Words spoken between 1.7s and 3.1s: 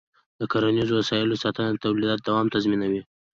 د تولید دوام تضمینوي.